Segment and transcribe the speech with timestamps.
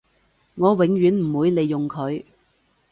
[0.55, 2.23] 我永遠唔會利用佢